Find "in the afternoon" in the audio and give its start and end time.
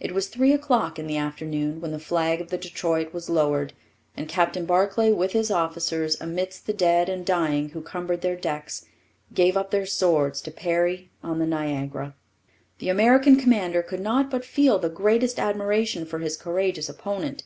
0.98-1.80